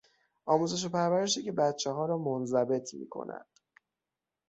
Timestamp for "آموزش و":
0.45-0.89